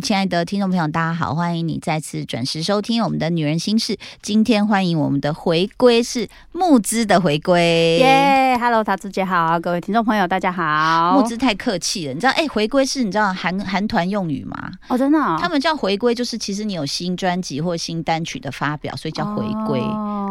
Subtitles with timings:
[0.00, 3.94] 亲爱的听众朋友，大家好，欢迎你再次准时收听我们的《女人心事》。
[4.20, 11.18] 今天欢迎我们的回归是募资的回归，耶！Hello，桃子姐好，各位听众朋友大家好。
[11.18, 12.32] 募资太客气了，你知道？
[12.32, 14.70] 哎，回归是你知道韩韩团用语吗？
[14.88, 19.80] 哦，真的，他们叫回归，就是其实你有新专辑或新单曲的发表，所以叫回归，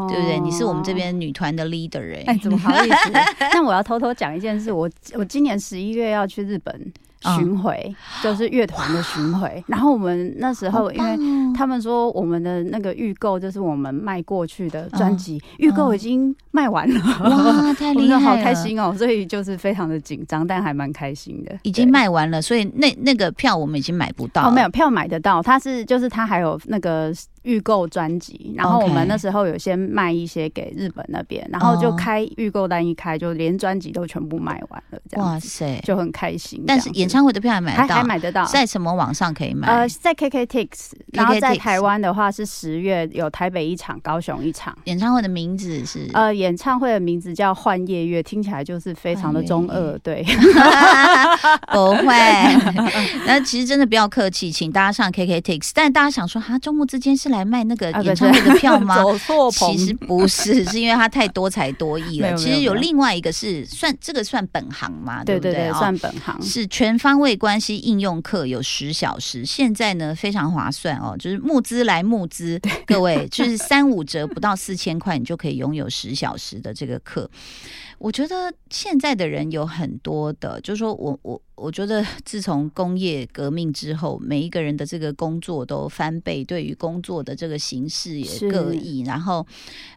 [0.10, 0.40] 对不对？
[0.40, 3.12] 你是我们这边女团的 leader 哎，怎么好意思？
[3.54, 6.94] 那我要偷偷讲一件事，我我今年十一月要去日本。
[7.22, 11.18] 巡回就是乐团的巡回，然后我们那时候，因为
[11.56, 18.94] 他们说我们的那个预购就是我们卖过去的专辑预购已经卖完了，哇，太 厉害，好开心哦！
[18.98, 21.58] 所以就是非常的紧张，但还蛮开心的。
[21.64, 24.48] 已经卖完了，所以那那个票我们已经买不到。
[24.48, 27.14] 哦，没有票买得到，它是就是它还有那个。
[27.46, 36.64] 预购专辑，然后我们那时候有先卖一些给日本那边，然后就开预购单一开，就连专辑都全部卖完了，这样哇塞，就很开心。
[36.66, 39.68] 但是演唱会的票还买得到，还买得到，在什么网上可以买？
[39.68, 44.76] 呃，在 KKTix，然后在台湾的话是十月有台北一场，高雄一场。
[44.86, 46.10] 演唱会的名字是？
[46.14, 50.26] 呃，演唱会的名字叫幻夜月，听起来就是非常的中二，对。
[51.72, 52.06] 不会，
[53.28, 55.70] 那其实真的不要客气，请大家上 KKTix。
[55.76, 57.35] 但大家想说，哈，周末之间是来。
[57.36, 58.96] 来卖那个演唱会的票吗？
[59.52, 62.34] 其实不是，是因为他太多才多艺了。
[62.36, 65.72] 其实有另外一个是算这个算本行嘛，对不对？
[65.74, 69.46] 算本行是全方位关系应用课，有十小时。
[69.46, 77.30] 现在呢非常划算哦，就是募资来募资， 各位就是三五折，不到四千块，你就可以拥有十小时的这个课。
[77.98, 89.02] 我觉得现在的人有很多的，就是说我我我觉得 自从工业革命之后，每一个人的这个工作都翻倍，对于工作的这个形式也各异。
[89.04, 89.46] 然后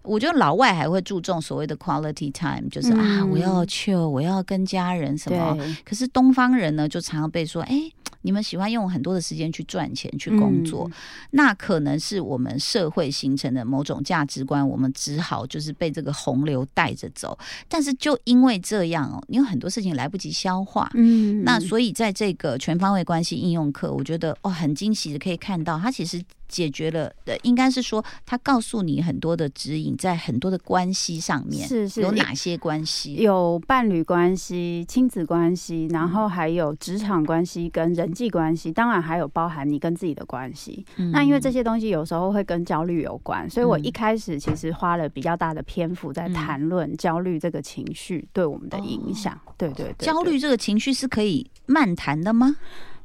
[0.03, 5.57] 我觉得老外还会注重所谓的 quality time，就是啊，我要去，我要跟家人什么。
[5.85, 7.91] 可是东方人呢，就常常被说，哎。
[8.29, 10.87] 你们喜欢用很多的时间去赚钱、去工作，
[11.31, 17.39] 那可能是我们社会形成的某种价值观，我们只好就是被这个洪流带着走。
[17.71, 26.23] 但是就因为这样哦，你有很多事情来不及消化，嗯，那所以在这个全方位关系应用课，我觉得哦很惊喜的可以看到，它其实。
[26.49, 33.15] 解决了的，应该是说他告诉你很多的指引，在很多的关系上面是是有哪些关系？
[33.17, 40.85] 有伴侣关系、亲子关系，然后还有职场关系跟人际关系，当然还有包含你跟自己的关系。
[41.13, 49.39] 那因为这些东西有时候会跟焦虑有关，所以我一开始其实花了比较大的篇幅在谈论焦虑这个情绪对我们的影响。
[49.57, 52.57] 对对对，焦虑这个情绪是可以漫谈的吗？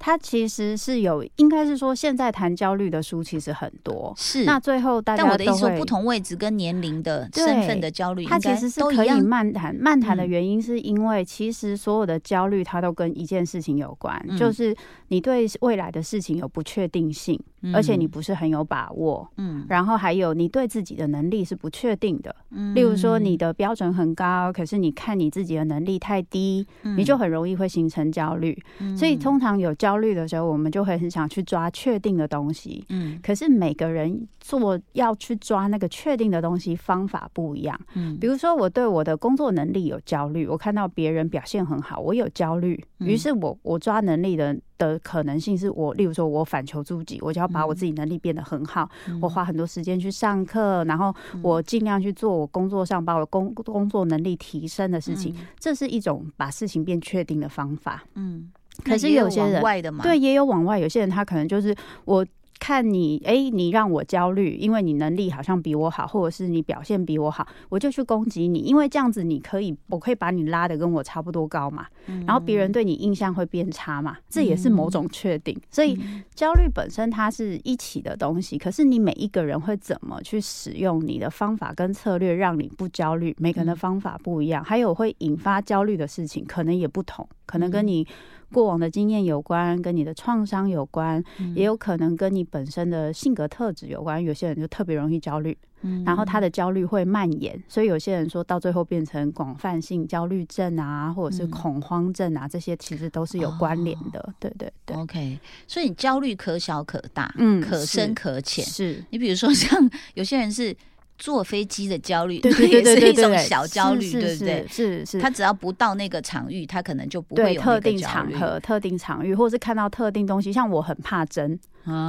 [0.06, 9.74] 它其实是有，应该是说现在谈焦虑的书其实很多，是那最后大家但我的意思说，不同位置跟年龄的身份的焦虑，它其实是可以漫谈。
[9.74, 14.76] 漫谈的原因是因为其实所有的焦虑它都跟一件事情有关，就是
[15.08, 17.40] 你对未来的事情有不确定性，
[17.74, 19.26] 而且你不是很有把握。
[19.38, 22.36] 嗯，然后还有你对自己的能力是不确定的。
[22.50, 28.62] 嗯，例如说你的标准很高，可是你看你自己的能力太低，你就很容易会形成焦虑。
[28.98, 32.84] 所以通常有焦焦虑的时候，我们就会很想去抓确定的东西。
[32.90, 37.80] 嗯，可是每个人做要去抓那个确定的东西方法不一样。
[37.94, 48.90] 嗯，比如说我对我的工作能力有焦虑，我看到别人表现很好，我有焦虑，于是我我抓能力的的可能性是我，例如说我反求诸己，我就要把我自己能力变得很好。
[49.22, 55.36] 我花很多时间去上课，然后我尽量去做我工作上把我工工作能力提升的事情。
[55.60, 58.04] 这是一种把事情变确定的方法。
[58.16, 58.52] 嗯。
[58.84, 59.62] 可是有些人
[60.02, 61.76] 对也有往外，有些人他可能就是
[62.06, 62.26] 我。
[62.64, 71.86] 看你，哎，你让我焦虑，因为你能力好像比我好，或者是你表现比我好，我就去攻击你，因为这样子你可以，我可以把你拉的跟我差不多高嘛，
[72.26, 75.60] 然后别人对你印象会变差嘛，这也是某种确定。
[75.70, 76.00] 所以
[76.34, 88.08] 焦虑本身它是一起的东西，可是你每一个人会怎么去使用你的方法跟策略，让你不焦虑，每个人的方法不一样，还有会引发焦虑的事情可能也不同，可能跟你。
[88.52, 91.24] 过往的经验有关，跟你的创伤有关，
[91.56, 94.24] 也有可能跟你本身的性格特质有关。
[94.24, 95.58] 有些人就特别容易焦虑，
[96.06, 104.32] 然后他的焦虑会蔓延，所以有些人说到最后变成广泛性焦虑症啊，或者是恐慌症啊，这些其实都是有关联的。
[104.40, 105.40] 对对对，OK。
[105.68, 108.64] 所以你焦虑可小可大，嗯，可深可浅。
[108.64, 110.78] 是你比如说像有些人是。
[111.24, 114.68] 坐飞机的焦虑，对对 对对是一种小焦虑，对不对？
[114.68, 120.52] 是是，他只要不到那个场域，他可能就不会有特定场合、特定场域，或是看到特定东西。
[120.52, 121.58] 像我很怕针，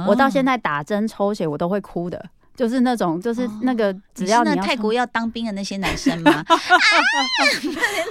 [0.05, 2.25] 我到现在打针抽血我都会哭的。
[2.55, 6.31] 就是那种就是那个只要你要泰国要当兵的那些男生吗？
[6.47, 6.55] 啊，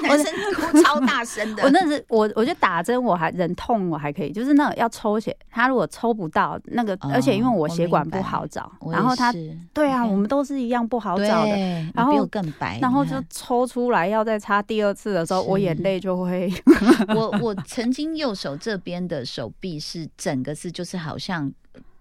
[0.06, 1.62] 男生哭超大声的。
[1.62, 9.32] 我那是我，我就打针，我还忍痛，我还可以，就是那个要抽血，他如果抽不到那个，而且因为我血管不好找，然后他
[9.73, 11.56] 对啊，我们都是一样不好找的，
[11.94, 16.52] 然后更白，然后就抽出来要再插第二次的时候，我眼泪就会。
[17.14, 21.50] 我我曾经右手这边的手臂是整个是就是好像。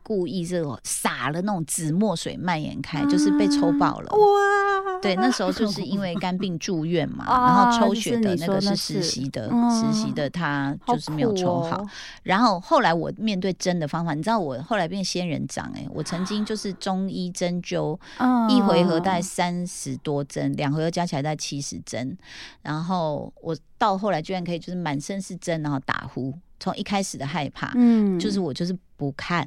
[0.04, 4.12] 故意这种洒了那种紫墨水蔓延开，就是被抽爆了。
[4.12, 5.00] 哇！
[5.02, 11.86] 对，那时候就是因为肝病住院嘛， 然后抽血的那个是实习的，实习的他就是没有抽好。
[12.24, 17.98] 然后后来我面对针的方法，你知道我后来变仙人掌哎，我曾经就是中医针灸，
[18.50, 22.18] 一回合大概三十多针，两回合加起来大概七十针。
[22.62, 26.34] 然后我到后来居然可以就是满身是针，然后打呼。
[26.60, 29.46] 从一开始的害怕，嗯，就是我就是不看。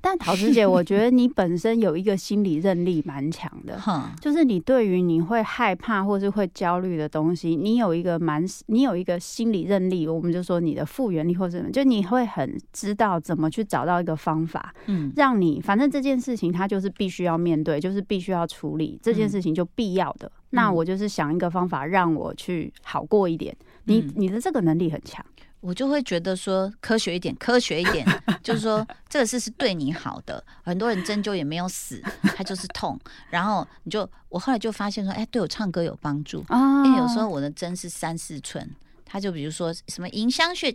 [0.00, 3.80] 但桃子 姐，我觉得你本身有一个心理韧力蛮强的，
[4.20, 23.56] 就是你对于你会害怕或是会焦虑的东西，你有一个蛮，你有一个心理韧力，我们就说你的复原力或者什么，就你会很知道怎么去找到一个方法，嗯，让你反正这件事情它就是必须要面对，就是必须要处理这件事情就必要的，那我就是想一个方法让我去好过一点。
[23.84, 25.24] 你你的这个能力很强。
[25.60, 28.06] 我就会觉得说科学一点，科学一点，
[28.42, 30.42] 就是说这个事是对你好的。
[30.62, 32.02] 很多人针灸也没有死，
[32.36, 32.98] 他就是痛。
[33.30, 36.44] 然后你就，我后来就发现说，哎，对我唱歌有帮助。
[36.84, 38.70] 因为有时候我的针是三四寸，
[39.04, 40.72] 他就比如说什么迎香穴，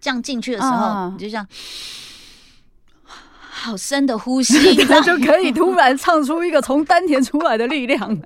[0.00, 1.46] 这样进去的时候，你就这样。
[3.50, 8.18] 好深的呼吸， 他就可以突然唱出一个从丹田出来的力量，很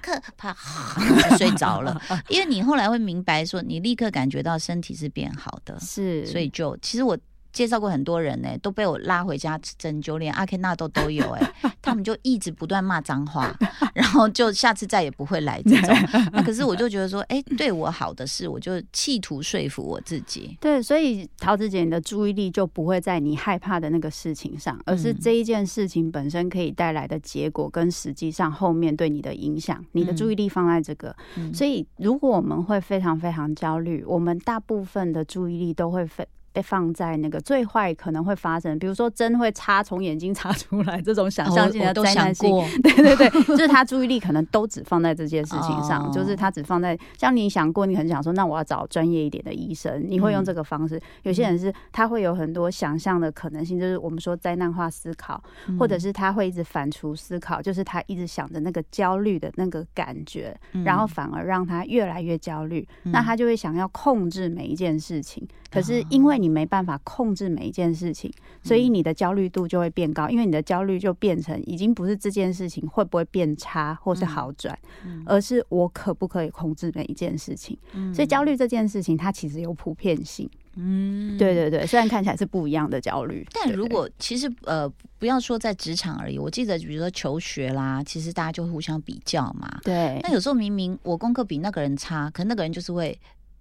[0.00, 0.56] 可怕，
[1.36, 2.00] 睡着了。
[2.28, 7.16] 因为你后来会明白，说你立刻感觉到身体是变好的，是，所以就其实我。
[7.56, 13.50] 介绍过很多人呢，都被我拉回家针灸，连阿 K 纳豆都有哎， 他们就一直不断骂脏话，
[13.94, 15.96] 然后就下次再也不会来这种。
[16.34, 20.54] 那可是我就觉得说，哎，对我好的事，我就企图说服我自己。
[20.60, 31.16] 对，所以桃子姐你的注意力就不会在你害怕的那个事情上，而是这一件事情本身可以带来的结果跟实际上后面对你的影响，你的注意力放在这个。
[31.54, 36.28] 所以如果我们会非常非常焦虑，我们大部分的注意力都会非。
[36.56, 42.50] 被放在那个最坏可能会发生，比如说针会插从眼睛插出来这种想象性的灾难性，
[42.82, 50.98] 对对对，就是他注意力可能都只放在这件事情上，就是他只放在像你想过，你很想说，那我要找专业一点的医生，你会用这个方式。
[51.24, 55.38] 有些人是他会有很多想象的可能性，就是我们说灾难化思考，
[55.78, 65.46] 或者是他会一直反刍思考，就是他一直想着那个焦虑的那个感觉，然后反而让他越来越焦虑，那他就会想要控制每一件事情。
[65.68, 68.32] 可是因为你没办法控制每一件事情，
[68.62, 70.28] 所以你的焦虑度就会变高。
[70.28, 74.78] 因为你的焦虑就变成已经不是这件事情会不会变差或是好转，
[75.24, 77.76] 而是我可不可以控制每一件事情。
[78.14, 80.48] 所以焦虑这件事情它其实有普遍性。
[80.78, 84.86] 嗯，对对对，虽然看起来是不一样的焦虑，但如果其实呃
[85.18, 89.80] 不要说在职场而已，我记得比如说求学啦，其实大家就互相比较嘛。
[89.82, 93.18] 对，那有时候明明我功课比那个人差，可那个人就是会。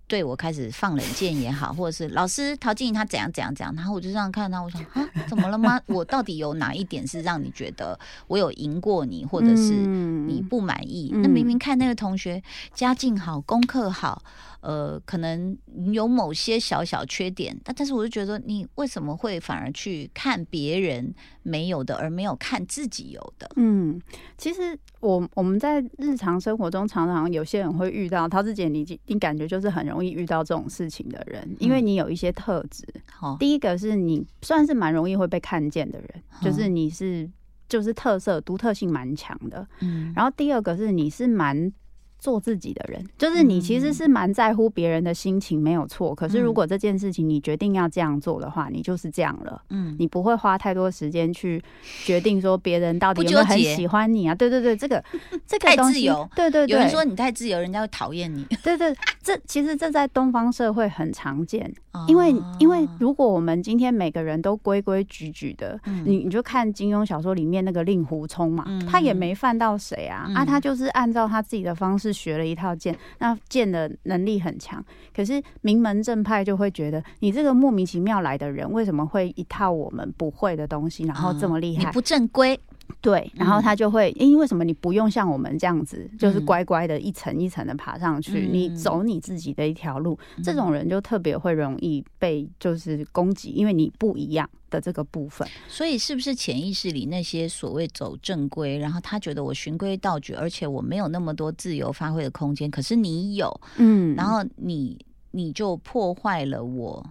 [0.08, 5.80] 对我开始放冷箭也好，或者是老师陶晶莹她怎样怎样怎样，然后我就这样看他，我想啊，怎么了吗？
[5.88, 7.98] 我到底有哪一点是让你觉得
[8.28, 11.12] 我有赢过你，或者是你不满意？
[11.14, 12.42] 那明明看那个同学
[12.74, 14.22] 家境好，功课好。
[14.66, 15.56] 呃，可能
[15.94, 23.48] 有某些小小缺点，但但是我就觉得，你为什么会反而去看别人没有的，而没有看自己有的？
[23.58, 24.02] 嗯，
[24.40, 32.84] 其实我我们在日常生活中常常有些人会遇到，陶子姐，你你感觉就是很容易遇到这种事情的人，因为你有一些特质。
[33.12, 36.10] 好，第一个是你算是蛮容易会被看见的人，
[36.42, 37.30] 就是你是
[37.70, 39.68] 就是特色独特性蛮强的。
[39.82, 41.72] 嗯，然后第二个是你是蛮。
[42.18, 46.16] 做自己的人，就是你其实是蛮在乎别人的心情，没有错。
[46.16, 49.62] 可是如果这件事情你决定要这样做的话，你就是这样了。
[49.70, 51.62] 嗯，你不会花太多时间去
[52.04, 54.34] 决定说别人到底有没有很喜欢你啊？
[54.34, 55.04] 对对对，这个
[55.46, 56.28] 这个太自由。
[56.36, 58.44] 对对，有人说你太自由，人家会讨厌你。
[58.64, 61.72] 对对，这其实这在东方社会很常见。
[62.08, 72.15] 因为因为如果我们今天每个人都规规矩矩的，你你就看金庸小说里面那个令狐冲嘛，他也没犯到谁啊啊，他就是按照他自己的方式。
[72.16, 81.84] 学了一套剑，那剑的能力很强，可是名门正派就会觉得你这个莫名其妙来的人，为什么会一套我们不会的东西，然后这么厉害？
[81.84, 82.58] 你不正规。
[83.02, 95.48] 对，然后他就会，因为什么你不用像我们这样子，就是乖乖的一层一层的爬上去，你走你自己的一条路，这种人就特别会容易被就是攻击，因为你不一样的这个部分。
[95.68, 104.98] 所以是不是潜意识里那些所谓走正规，然后他觉得我循规蹈矩，而且我没有那么多自由发挥的空间，可是你有，嗯，然后你
[105.32, 107.06] 你就破坏了我。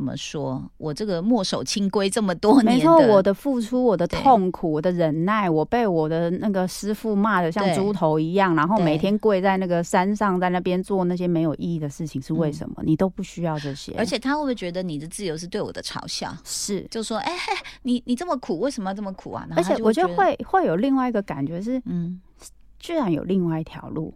[0.00, 0.64] 怎么说？
[0.78, 12.82] 我这个墨守清规这么多年，没错，我的付出，我的痛苦，我的忍耐，我被我的那个师傅骂的像猪头一样，然后每天跪在那个山上，在那边做那些没有意义的事情，是为什么？
[12.82, 13.92] 你都不需要这些。
[13.98, 16.34] 而且他会不会觉得你的自由是对我的嘲笑？
[16.44, 17.36] 是，就说，哎，
[17.82, 19.46] 你你这么苦，为什么要这么苦啊？
[19.54, 22.18] 而且我觉得会会有另外一个感觉是，嗯，
[22.78, 24.14] 居然有另外一条路，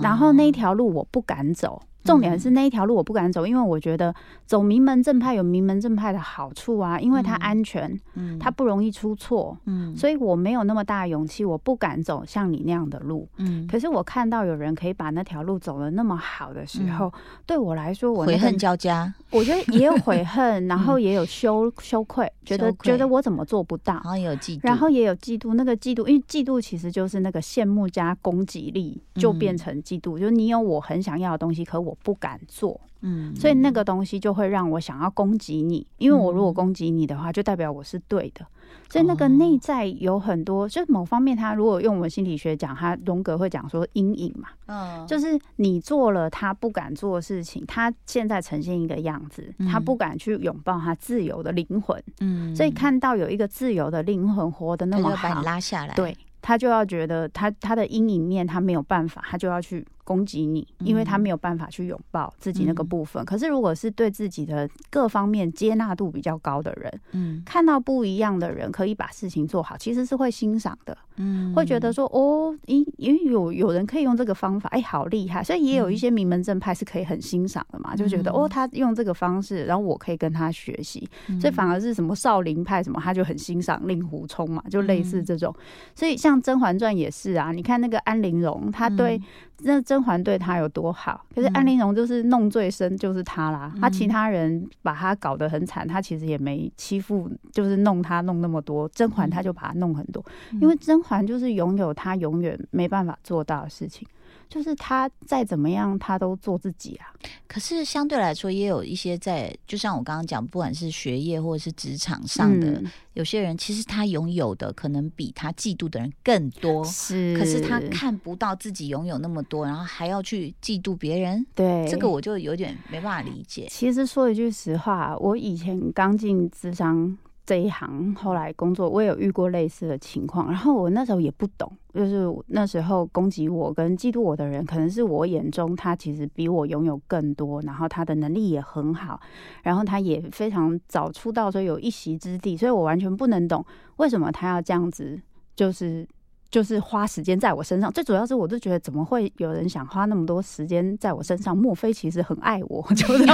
[0.00, 1.82] 然后那一条路我不敢走。
[2.06, 4.14] 重点是那一条路我不敢走，因为我觉得
[4.46, 13.66] 走名门正派有名门正派的好处啊，因为它安全，嗯，它不容易出错，嗯，所以我没有那么大的勇气，我不敢走像你那样的路，嗯。
[13.66, 17.12] 可是我看到有人可以把那条路走的那么好的时候，
[17.44, 19.12] 对我来说，我悔恨交加。
[19.30, 25.54] 我觉得也有悔恨， 然后也有羞羞愧，觉得觉得我怎么做不到，然后也有嫉妒，然后也有嫉妒。
[25.54, 31.95] 那个嫉妒，因为嫉妒其实就是那个羡慕加攻击力，就变成嫉妒，就是你有我很想要的东西，可我。
[32.02, 38.46] 不敢做，嗯，所以那个东西就会让我想要攻击你，因为我如果攻击你的话，就代表我是对的。
[38.88, 59.84] 所以那个内在有很多，就是某方面，他如果用我们心理学讲，他荣格会讲说阴影嘛，嗯，就是你做了他不敢做的事情，他现在呈现一个样子，他不敢去拥抱他自由的灵魂，嗯，所以看到有一个自由的灵魂活的那么好，把你拉下来，对他就要觉得他他的阴影面他没有办法，他就要去。
[60.06, 63.24] 攻击你，因为他没有办法去拥抱自己那个部分。
[63.24, 75.42] 可是，如果是对自己的各方面接纳度比较高的人，嗯，看到不一样的人可以把事情做好，其实是会欣赏的，嗯，会觉得说，哦，因因为有有人可以用这个方法，哎，好厉害。
[75.42, 81.08] 所以也有一些名门正派是可以很欣赏的嘛，就觉得哦，他用这个方式，然后我可以跟他学习。
[81.40, 85.52] 所以反而是什么少林派什么，他就很欣赏令狐冲嘛，就类似这种。
[85.96, 89.20] 所以像《甄嬛传》也是啊，你看那个安陵容，他对。
[89.60, 91.24] 那甄嬛对他有多好？
[91.34, 98.88] 可是安陵容就是弄最深就是他啦，他其他人把他搞得很惨，他其实也没欺负，就是弄他弄那么多。
[98.90, 100.24] 甄嬛他就把他弄很多，
[100.60, 104.06] 因为甄嬛就是拥有他永远没办法做到的事情。
[104.48, 107.12] 就是他再怎么样，他都做自己啊。
[107.46, 112.82] 可是相对来说，也有一些在，就像我刚刚讲，不管是学业或者是职场上的，
[113.14, 116.84] 有些人其实他拥有的可能比他嫉妒的人更多。
[116.84, 121.44] 是，可是他看不到自己拥有那么多，然后还要去嫉妒别人。
[121.54, 123.66] 对，这个我就有点没办法理解。
[123.70, 127.16] 其实说一句实话，我以前刚进智商。
[127.46, 130.48] 这一行后来工作，我也有遇过类似的情况。
[130.48, 139.20] 然后我那时候也不懂，就是那时候攻击我跟嫉妒我的人，可能是我眼中他其实比我拥有更多，然后他的能力也很好，
[139.62, 143.64] 然后他也非常早出道，所以有一席之地，所以我完全不能懂
[143.96, 145.20] 为什么他要这样子，
[145.54, 146.06] 就是。
[146.50, 151.56] 就是花时间在我身上，最主要是我就觉得怎么会有人想花那么多时间在我身上？
[151.56, 152.82] 莫非其实很爱我？
[152.94, 153.26] 就是，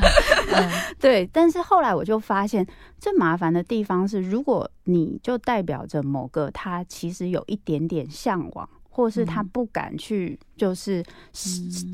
[0.98, 1.28] 对。
[1.32, 2.66] 但是后来我就发现，
[2.98, 11.04] 最麻烦的地方是，如果你就代表着某个他其实有一点点向往，或是他不敢去就是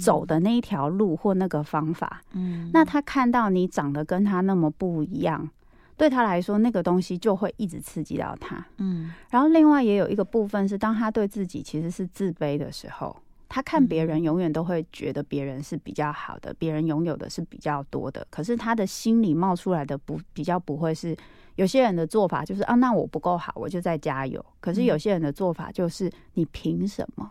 [0.03, 5.49] 走的那一条路或那个方法，嗯，那他看到你长得跟他那么不一样。
[5.97, 8.65] 对他来说，那个东西就会一直刺激到他。
[8.77, 13.17] 嗯，然后另外也有一个部分是，当他对自己其实是自卑的时候，
[13.49, 18.27] 他看别人永远都会觉得别人是比较好的，别人拥有的是比较多的。
[18.29, 21.17] 可是他的心里冒出来的不比较不会是
[21.55, 24.45] 有些人的做法就是啊，那我不够好，我就再加油。
[24.61, 27.31] 可是有些人的做法就是你凭什么？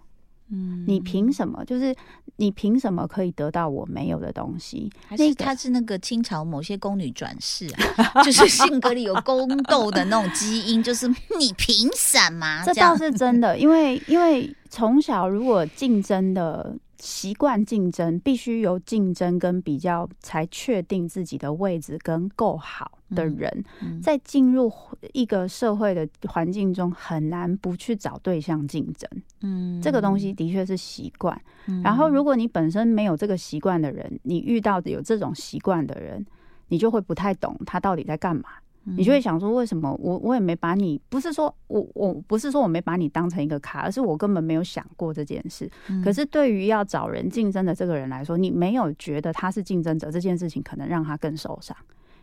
[0.52, 1.64] 嗯，你凭什么？
[1.66, 1.96] 就是
[2.38, 4.92] 你凭什么可以得到我没有的东西？
[5.08, 8.22] 还是他是那个清朝某些宫女转世啊？
[8.24, 12.64] 就是性格里有宫斗的那种基因，就是你凭什么？
[12.66, 16.76] 这倒是真的，因为因为从小如果竞争的。
[17.06, 23.64] 习惯竞争，必须由竞争跟比较才确定自己的位置跟够好的人，
[24.02, 24.74] 在进入
[25.14, 29.08] 一个社会的环境中，很难不去找对象竞争。
[29.42, 31.40] 嗯，这个东西的确是习惯。
[31.84, 36.26] 然后，如果你本身没有这个习惯的人，你遇到的有这种习惯的人，
[36.70, 38.46] 你就会不太懂他到底在干嘛。
[38.86, 41.02] 你就会想说，为什么我我也没把你？
[41.10, 45.70] 不是说我我不是说我没把你当成一个咖，而是我根本没有想过这件事。
[46.04, 51.76] 可是对于要找人竞争的这个人来说，你没有觉得他是竞争者这件事情，可能让他更受伤，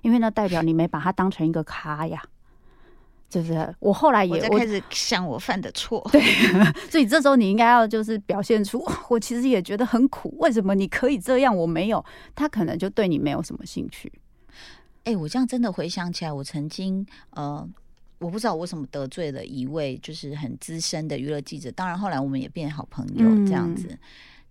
[0.03, 2.23] 因为那代表你没把他当成一个咖呀。
[3.29, 6.21] 就是我后来也我开始想我犯的错， 对，
[6.91, 12.05] 所以这时候你应该要就是表现出我其实也觉得很苦，为什么你可以这样，我没有？
[12.35, 14.13] 他可能就对你没有什么兴趣。
[15.05, 17.69] 哎，我这样真的回想起来，我曾经呃。
[18.19, 23.99] 我不知道我什么得罪了一位就是很资深的娱乐记者，当然后来我们也变好朋友这样子。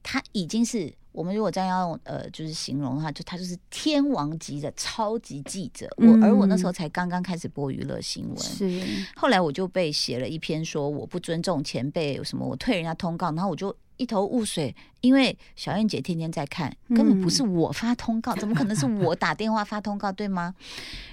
[0.03, 5.87] 他已经是我们如果这样要用呃就是形容的话，就他就是天王级的超级记者。
[5.97, 8.81] 我而我那时候才刚刚开始播娱乐新闻，是
[9.15, 13.75] 后来我就被写了一篇说我不尊重前辈，有什么我退人家通告，然后我就。
[13.97, 20.55] 一头雾水，因为小燕姐天天在看，根本不是我发通告，怎么可能是我打电话发通告，对吗？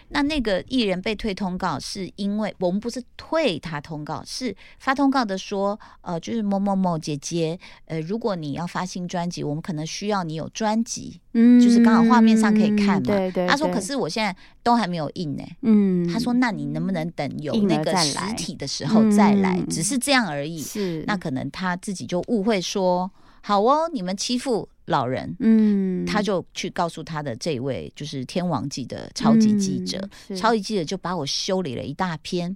[0.09, 13.07] 那那个艺人被退通告，是因为我们不是退他通告，是发通告的说，呃，就是某某某姐姐，呃，如果你要发新专辑，我们可能需要你有专辑，嗯，就是刚好画面上可以看嘛。
[13.07, 13.47] 对对。
[13.49, 15.43] 他说，可是我现在都还没有印呢。
[15.63, 16.07] 嗯。
[16.07, 19.59] 他说，那你能不能等有那个实体的时候再来？
[19.69, 20.61] 只是这样而已。
[20.61, 21.03] 是。
[21.07, 24.69] 那可能他自己就误会说，好哦，你们欺负。
[24.89, 32.55] 老人，嗯，他就去告诉他的这位就是天王级的超级记者，超级记者就把我修理了一大篇。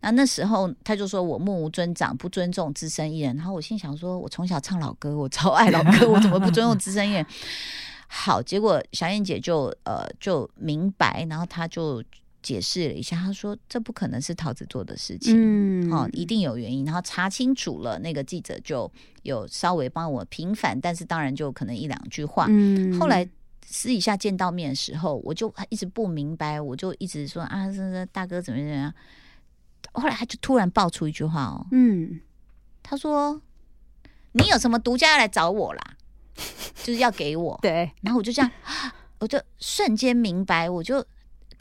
[0.00, 3.36] 那那时候他就说我目无尊长，不尊重资深艺人。
[3.36, 7.26] 然后我心想说，我从小唱老歌，我超爱老歌，我怎么不尊重资深艺人？
[8.06, 12.02] 好，结果小燕姐就呃就明白，然后她就。
[12.42, 16.84] 解释了一下，他说这不可能是桃子做的事情，嗯，哦，一定有原因。
[16.84, 18.90] 然后查清楚了，那个记者就
[19.22, 22.46] 有稍微帮我平反，但是当然就可能一两句话。
[22.48, 23.26] 嗯，后来
[23.64, 28.92] 私底下见到面的时候，我就一直不明白，我就一直说啊，这这大哥怎么怎么样。
[29.92, 32.20] 后来他就突然爆出一句话哦，嗯，
[32.82, 33.40] 他说
[34.32, 35.96] 你有什么独家要来找我啦，
[36.82, 37.58] 就是要给我。
[37.62, 38.50] 对，然后我就这样，
[39.20, 41.04] 我就瞬间明白，我就。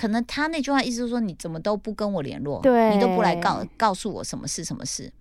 [0.01, 2.60] 可能他那句话意思是说，你怎么都不跟我联络，
[2.91, 5.13] 你都不来告告诉我什么事什么事。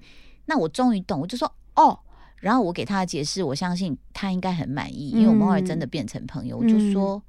[0.47, 1.99] 那我终于懂，我就说哦，
[2.39, 6.57] 然后我给他的解释，我相信他应该很满意，因为我们后来真的变成朋友。
[6.57, 7.23] 我就说，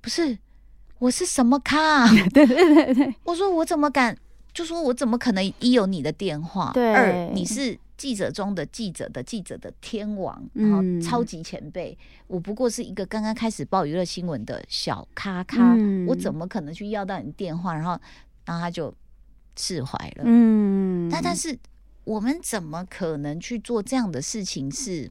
[0.00, 0.36] 不是，
[0.98, 2.08] 我是什么咖？
[2.34, 4.18] 对对对对，我说我怎么敢？
[4.52, 6.72] 就说我怎么可能一有你的电话？
[6.74, 7.78] 二你是。
[8.02, 15.76] 记者中的记者的记者的天王，然后超级前辈，我不过是一个刚刚开始报娱乐新闻的小咖咖，
[16.08, 17.72] 我怎么可能去要到你电话？
[17.72, 17.92] 然后，
[18.44, 18.92] 然后他就
[19.56, 20.24] 释怀了。
[20.26, 21.56] 嗯，但但是
[22.02, 24.68] 我们怎么可能去做这样的事情？
[24.68, 25.08] 是。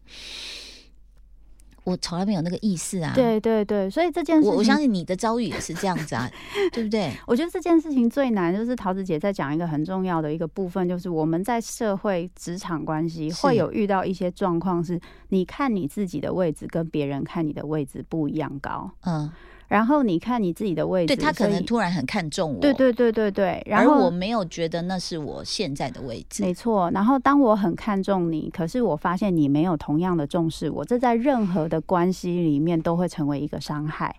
[1.84, 3.12] 我从来没有那个意思啊！
[3.16, 6.30] 对对对，所以这件事，我我相信你的遭遇也是这样子啊，
[6.72, 7.12] 对不对？
[7.26, 19.32] 我觉得这件事情最难，就是桃子姐在讲一个很重要的一个部分，就是我们在社会职场关系会有遇到一些状况，是你看你自己的位置跟别人看你的位置不一样高，嗯。
[19.72, 23.66] 然后你看你自己的位置，对他可能突然很看重我，对对对对对。
[23.72, 26.92] 而我没有觉得那是我现在的位置，没错。
[26.92, 34.14] 然后当我很看重你，可是我发现你没有同样的重视我，这在任何的关系里面都会成为一个伤害。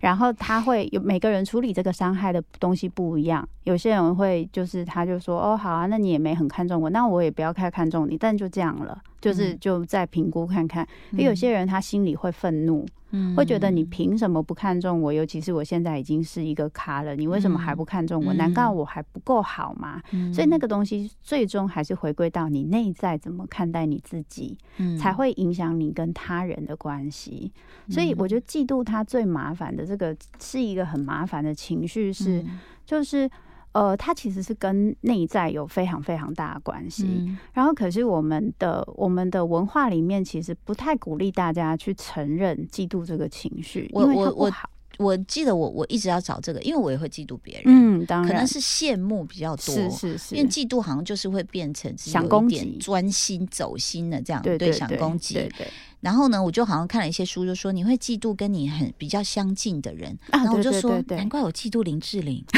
[0.00, 8.98] 然后他会有每个人处理这个伤害的东西不一样，有些人会就是他就说哦好啊，那你也没很看重我，那我也不要太看重你，但就这样了。
[9.20, 12.86] 就是就再评估看看，也有些人他心里会愤怒，
[13.36, 15.12] 会觉得你凭什么不看重我？
[15.12, 18.34] 尤其是我现在已经是一个咖了，你为什么还不看重我？
[18.34, 20.02] 难道我还不够好吗？
[20.32, 24.56] 所以那个东西最终还是回归到你内在怎么看待你自己，
[24.98, 27.50] 才会影响你跟他人的关系。
[27.88, 32.44] 所以我觉得嫉妒他最麻烦的这个是一个很麻烦的情绪，是
[32.84, 33.28] 就是。
[33.76, 37.04] 呃，它其实是跟内在有非常非常大的关系。
[37.52, 44.70] 然后，可是我们的我们的文化里面其实不太鼓励大家去承认嫉妒这个情绪，因为它不好。
[44.98, 47.64] 我记得我我一直要找这个，因为我也会嫉妒别人。
[47.66, 49.74] 嗯，当然，可能是羡慕比较多。
[49.74, 55.34] 是是是，因为嫉妒好像就是会变成想攻击、专心走心的这样，对想攻击。
[55.34, 55.66] 对对。
[56.00, 60.16] 然后呢，我就好像看了一些书，就说你会嫉妒跟你很比较相近的人。
[60.30, 62.44] 然后我就说，难怪我嫉妒林志玲。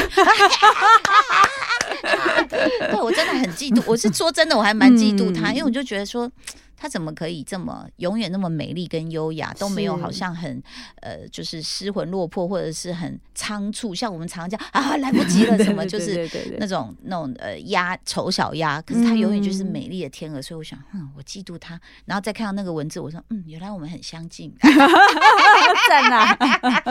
[2.49, 3.83] 对，我真的很嫉妒。
[3.87, 6.31] 我是说真的，我还蛮嫉妒他，因为我就觉得说。
[6.79, 10.63] 她怎么可以这么永远那么美丽跟优雅，都没有好像很
[11.01, 16.25] 呃，就是失魂落魄或者是很仓促，像我们常讲啊来不及了 什么，就是
[16.57, 24.55] 那种那种呃鸭丑小鸭，可是她永远就是美丽的天鹅，所以我想，嗯，我嫉妒她，然后再看到那个文字，我说，嗯，原来我们很相近，
[25.89, 26.33] 在哪？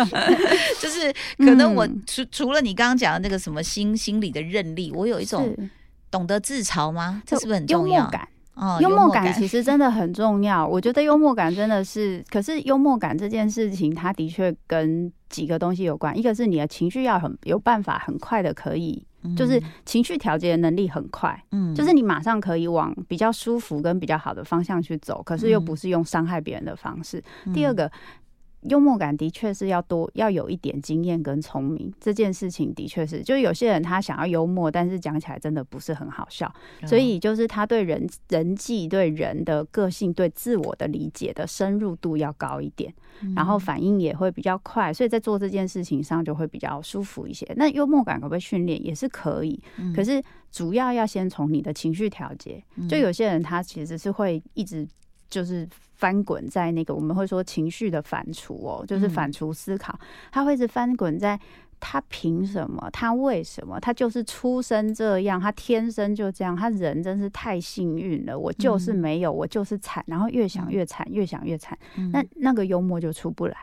[0.81, 5.57] 就是可能我除除了你刚刚讲的那个什么心心理的韧力，我有一种
[6.11, 7.23] 懂得自嘲吗？
[7.27, 7.97] 这是不是很重要？
[7.97, 8.29] 幽默感
[9.33, 27.23] 其实真的很重要，我觉得幽默感真的是，可是幽默感这件事情，它的确跟几个东西有关，一个是你的情绪要很有办法很快的可以就是情绪调节的能力很快，嗯，就是你马上可以往比较舒服跟比较好的方向去走，可是又不是用伤害别人的方式。
[27.55, 27.91] 第二个。
[28.63, 31.93] 幽默感的确是要多，要有一点经验跟聪明。
[32.01, 36.53] 这件事情的确是，就有些人他想要幽默，但是讲起来真的不是很好笑。
[36.87, 42.93] 所以就是他对人人际、对人的个性、对自我的理解的深入度要高一点，
[43.37, 47.47] 然后反应也会比较快，所以在做这件事情上就会比较舒服一些。
[47.57, 48.85] 那幽默感可不可以训练？
[48.85, 49.63] 也是可以，
[49.95, 52.63] 可是主要要先从你的情绪调节。
[52.89, 54.87] 就有些人他其实是会一直。
[55.31, 55.69] 就是
[55.99, 59.99] 翻滚在那个我们会说情绪的反刍哦，就是反刍思考，
[60.31, 61.39] 他会是翻滚在
[61.81, 71.77] 他凭什么，他为什么，他就是出生这样，他天生就这样，他人真是太幸运了，我就是没有，我就是惨，然后越想越惨，越想越惨，
[72.13, 73.57] 那那个幽默就出不来，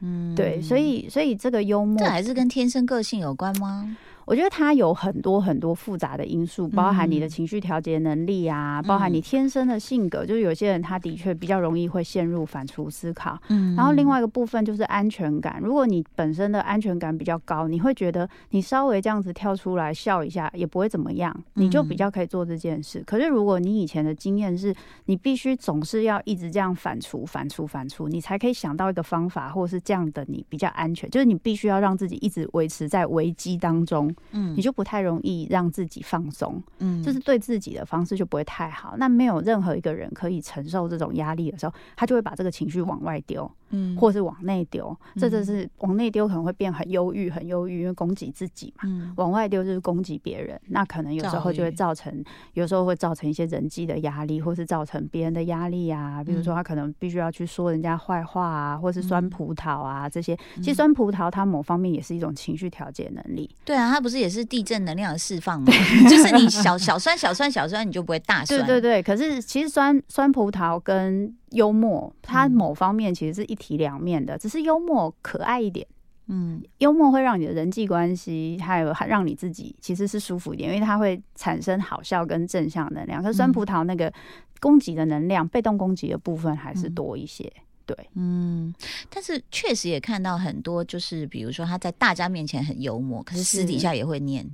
[0.00, 3.96] 嗯，对，所以所以这个幽默，这还是跟天生个性有关吗？
[4.26, 10.26] 我觉得它有很多很多复杂的因素，包含你的情绪调节能力啊，包含你天生的性格。
[10.26, 13.38] 就是有些人他的确比较容易会陷入反刍思考。
[13.48, 15.60] 嗯，然后另外一个部分就是安全感。
[15.62, 23.00] 如果你本身的安全感比较高，你会觉得你稍微这样子跳出来笑一下也不会怎么样，你就比较可以做这件事。
[23.06, 31.08] 可是如果你以前的经验是你必须总是要一直这样反刍、反刍、反刍，你才可以想到一个方法，或者是这样的你比较安全。
[31.10, 34.12] 就是你必须要让自己一直维持在危机当中。
[34.32, 38.96] 嗯，你就不太容易让自己放松，嗯，就是对自己的方式就不会太好。
[38.98, 43.50] 那没有任何一个人可以承受这种压力的时候，他就会把这个情绪往外丢。
[43.70, 48.82] 嗯，或是往内丢，这就是往内丢可能会变很忧郁，很忧郁，因为攻击自己嘛。
[48.84, 52.24] 嗯，往外丢就是攻击别人，那可能有时候就会造成，
[52.54, 56.22] 有时候会造成一些人际的压力，或是造成别人的压力啊。
[56.22, 60.36] 比如说他可能必须要去说人家坏话啊，或是酸葡萄啊这些。
[60.56, 63.50] 其实酸葡萄它某方面也是一种情绪调节能力。
[63.64, 65.66] 对啊，它不是也是地震能量的释放吗？
[66.08, 68.60] 就是你小小酸小酸小酸，你就不会大酸。
[68.60, 75.86] 对对对，可是其实酸酸葡萄跟幽默，它某方面其实是一体两面的，只是幽默可爱一点。
[76.28, 83.22] 嗯，幽默会让你的人际关系，还有让你自己其实是舒服一点，因为它会产生好笑跟正向能量。
[83.22, 84.12] 可是酸葡萄那个
[84.58, 87.52] 攻击的能量，被动攻击的部分还是多一些。
[87.84, 88.74] 对，嗯，
[89.08, 94.44] 但是确实也看到很多，就是比如说他在大家面前很幽默，可是私底下也会念。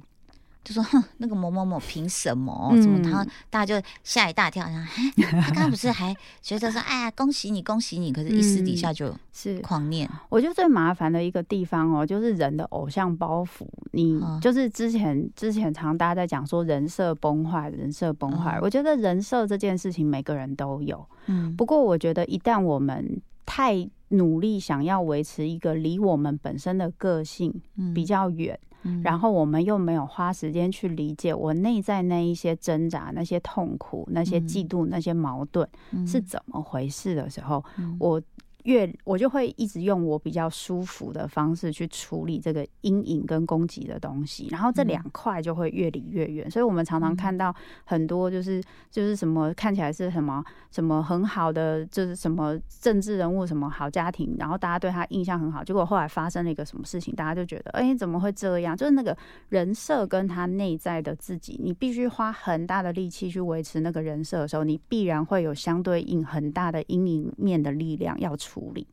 [0.65, 2.73] 就说哼，那个某某某凭什么？
[2.81, 4.65] 怎么他大家就吓一大跳？
[4.65, 4.93] 然后
[5.43, 8.13] 他刚刚不是还觉得说，哎呀，恭喜你，恭喜你！
[8.13, 10.09] 可是，一私底下就是狂念。
[10.29, 13.67] 我觉得最麻烦的一个地方哦，就是人的偶像包袱。
[13.93, 18.59] 你就是之前之前常大家在讲说人设崩坏，人设崩坏。
[18.63, 21.05] 我觉得人设这件事情每个人都有。
[21.27, 27.53] 嗯，不过我觉得一旦我们太努力想要维持一个离我们本身的个性
[27.95, 28.59] 比较远。
[29.03, 35.69] 然后我们又没有花时间去理解我内在那一些挣扎、那些痛苦、那些嫉妒、那些矛盾
[36.07, 37.65] 是怎么回事的时候，
[37.99, 38.21] 我。
[38.65, 46.51] 越我就会一直用我比较舒服的方式去处理这个阴影跟攻击的东西，然后这两块就会越离越远。
[46.51, 58.77] 所以我们常常看到很多就是就是什么看起来是什么什么很好的，就是什么政治人物什么好家庭，然后大家对他印象很好，结果后来发生了一个什么事情，大家就觉得哎怎么会这样？
[58.77, 59.17] 就是那个
[59.49, 68.52] 人设跟他内在的自己，你必须花很大的力气去维持那个人设的时候，你必然会有相对应很大的阴影面的力量要出。
[68.53, 68.87] 处理，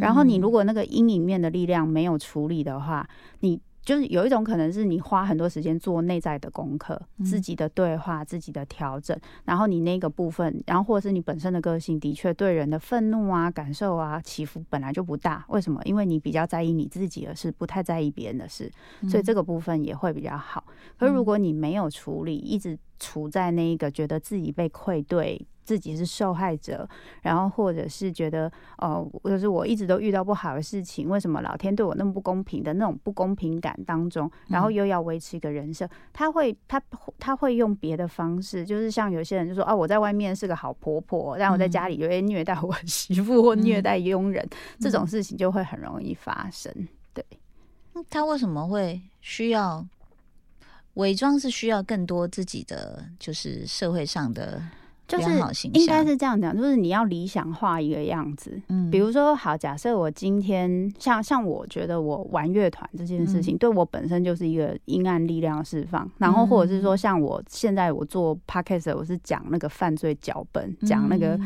[0.00, 3.08] 然后你如果那个阴影面的力量没有处理的话，
[3.40, 15.44] 你就是有一种可能是你花很多时间做内在的功课，自己的对话、自己的调整，然后你那个部分，然后或者是你本身的个性，的确对人的愤怒啊、感受啊起伏本来就不大。
[15.48, 15.80] 为什么？
[15.84, 18.70] 因为你比较在意你自己的事，不太在意别人的事，
[19.10, 20.64] 所以这个部分也会比较好。
[20.98, 25.46] 可如果你没有处理，一直处在那一个觉得自己被愧对。
[25.64, 26.86] 自己是受害者，
[27.22, 36.78] 然后或者是觉得，哦，就是我一直都遇到不好的事情，为什么老天对我那么不公平的那种不公平感当中，然后又要维持一个人设，他会他
[37.18, 44.46] 他会用别的方式，就是像有些人就说，哦，我在外面是个好婆婆，但我在家里就会虐待我媳妇或虐待佣人，
[44.78, 46.70] 这种事情就会很容易发生。
[47.14, 47.24] 对，
[48.10, 49.82] 他为什么会需要
[50.94, 51.38] 伪装？
[51.38, 54.62] 是需要更多自己的，就是社会上的。
[55.06, 55.28] 就是
[55.74, 58.58] 应该是这样讲，就是你要理想化一个样子。
[58.68, 66.10] 嗯，比如说，好，假设我今天像像我觉得我玩乐团这件事情，对我本身就是一个阴暗力量释放。
[66.16, 71.38] 然后或者是说，像我现在我做 podcast，我是讲那个犯罪脚本，讲那个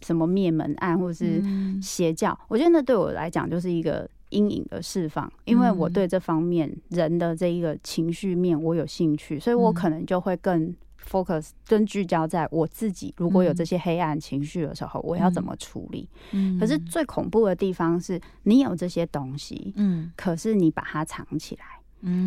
[0.00, 1.40] 什么灭门案或者是
[1.80, 4.10] 邪教，我觉得那对我来讲就是一个。
[4.34, 10.74] 阴影的释放，因为我对这方面人的这一个情绪面我有兴趣，所以我可能就会更
[11.08, 13.14] focus 更聚焦在我自己。
[13.16, 16.08] 如果有这些黑暗情绪的时候，我要怎么处理？
[16.32, 21.64] 嗯，可是最恐怖的地方是你有这些东西，嗯，可是你把它藏起来。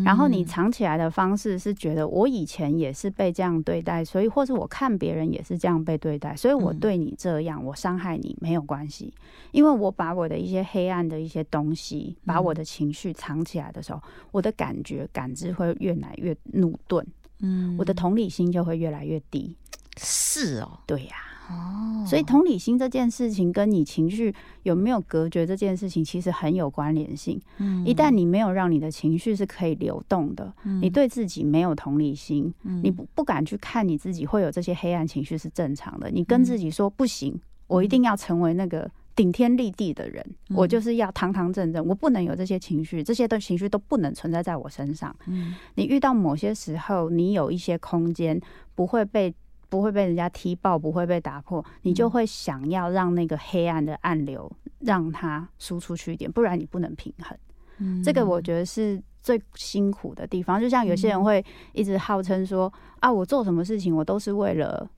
[0.04, 9.14] 然后你藏起来的方式是觉得我以前也是被这样对待，所以或是我看别人也是这样被对待，所以我对你这样，我伤害你没有关系，
[9.52, 17.06] 因为我把我的一些黑暗的一些东西，把我的情绪藏起来的时候，我的感觉感知会越来越怒钝，
[17.40, 19.56] 嗯，我的同理心就会越来越低。
[19.96, 21.27] 是哦，对呀。
[21.48, 24.34] 哦，所以同理心这件事情跟你情绪
[24.64, 27.40] 有没有隔绝这件事情，其实很有关联性。
[27.56, 36.10] 嗯，一旦你没有让你的情绪是可以流动的，你对自己没有同理心，你不不敢去看你自己会有这些黑暗情绪是正常的。
[36.10, 45.16] 你跟自己说不行，我一定要成为那个顶天立地的人，我就是要堂堂正正，我不能有这些情绪，这些的情绪都不能存在在我身上。
[45.26, 48.38] 嗯，你遇到某些时候，你有一些空间
[48.74, 49.34] 不会被。
[49.68, 54.50] 不会被人家踢爆，不会被打破，你就会想要让那个黑暗的暗流
[54.80, 57.36] 让它输出去一点，不然你不能平衡。
[57.78, 60.60] 嗯，这个我觉得是最辛苦的地方。
[60.60, 64.88] 就像有些人会一直号称说啊，我做什么事情我都是为了。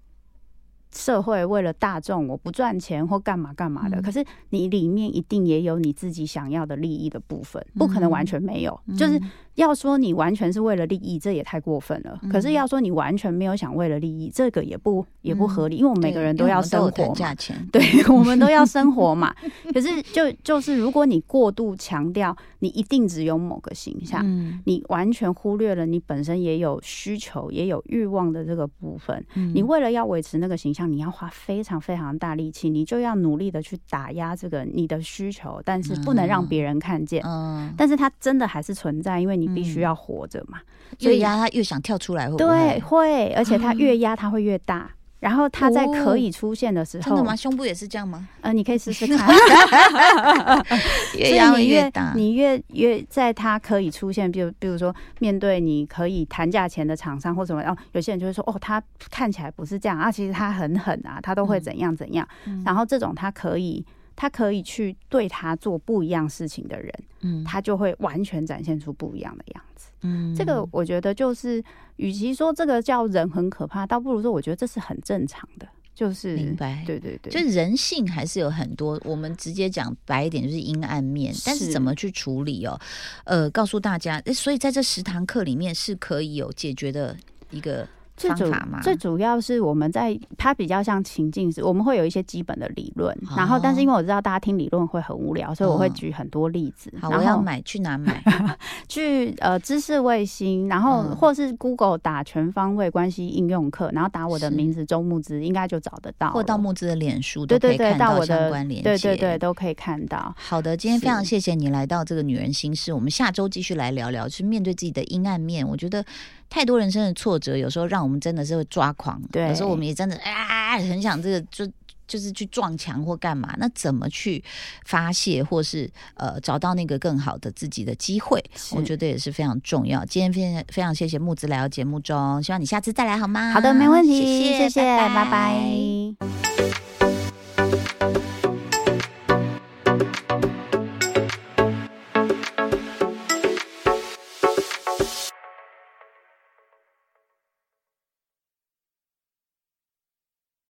[0.92, 8.80] 社会为了大众，我不赚钱或干嘛干嘛的，可是你里面一定也有你自己想要的利益的部分，不可能完全没有。
[8.98, 9.16] 就是
[9.55, 12.19] 要说你完全是为了利益，这也太过分了。
[12.31, 17.83] 可是要说你完全没有想为了利益，这个也不也不合理，因为我们每个人都要生活价钱，对
[18.13, 19.35] 我们都要生活嘛。
[19.73, 24.25] 可是就就是如果你过度强调你一定只有某个形象，
[24.65, 30.81] 你完全忽略了你本身也有需求、也有欲望的这个部分，你为了要维持那个形象。
[30.91, 37.23] 你要花非常非常大力气，你就要努力的去打压这个你的需求，但是不能让别人看见。
[37.25, 40.59] 嗯，但是它真的还是存在，因为你必须要活着嘛。
[41.00, 44.90] 越压他越想跳出来，会对会，而且他越压他会越大。
[45.20, 47.37] 然后他在可以出现的时候，真的吗？
[47.37, 48.26] 胸部也是这样吗？
[48.40, 49.29] 呃，你可以试试 看。
[51.14, 62.26] 越压越大，你越越在他可以出现，比如比如说面对你可以谈价钱的厂商或什么，然后有些人就会说，哦，他看起来不是这样啊，其实他很狠啊，他都会怎样怎样。
[62.64, 63.85] 然后这种他可以。
[64.20, 69.88] 他可以去对他做不一样事情的人，嗯，他就会完全展现出不一样的样子。
[70.02, 71.64] 嗯，这个我觉得就是，
[71.96, 75.66] 与其说这个叫人很可怕，倒不如说我觉得这是很正常的。
[75.94, 79.00] 就是明白，对对对，就人性还是有很多。
[79.06, 81.35] 我们直接讲白一点，就是阴暗面。
[81.46, 82.78] 但是怎么去处理哦？
[83.24, 87.16] 呃，告诉大家，所以在这十堂课里面是可以有解决的
[87.50, 87.88] 一个。
[88.20, 88.44] 最主
[88.83, 96.92] 最主要是我们在它比较像情境式，我们会有一些基本的理论，然后但是因为我知道大家听理论会很无聊，所以我会举很多例子。
[97.00, 98.22] 好，我要买去哪买？
[98.87, 106.30] 去呃知识卫星，然后或是 Google 打全方位关系应用课，然后打我的名字周木之，应该就找得到。
[106.33, 110.35] 或到木之的脸书，对对对，到我的关联，对对对，都可以看到。
[110.37, 116.04] 好的，今天非常谢谢你来到这个女人心事，我们下周继续来聊聊，就是面对自己的阴暗面，我觉得。
[116.51, 119.23] 太多人生的挫折，有时候让我们真的是会抓狂。
[119.31, 121.65] 对，有时候我们也真的啊，很想这个就
[122.09, 123.55] 就是去撞墙或干嘛。
[123.57, 124.43] 那怎么去
[124.85, 128.45] 发泄，或是呃找到那个更好的自己的机会？
[128.73, 130.05] 我觉得也是非常重要。
[130.05, 133.53] 今天非常非常谢谢木子来到节目中，希望你下次再来好吗？
[133.53, 137.19] 好的，没问题，谢谢，谢谢，拜拜。